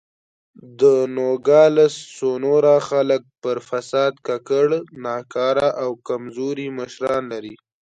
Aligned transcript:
د 0.79 0.81
نوګالس 1.17 1.93
سونورا 2.17 2.77
خلک 2.89 3.21
پر 3.43 3.57
فساد 3.69 4.13
ککړ، 4.27 4.67
ناکاره 5.05 5.69
او 5.83 5.89
کمزوري 6.07 6.67
مشران 6.77 7.23
لري. 7.33 7.55